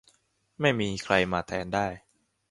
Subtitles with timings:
[0.61, 1.87] ไม่มีใครมาแทนได้